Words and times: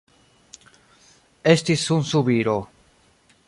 Estis 1.53 1.85
sunsubiro. 1.91 2.59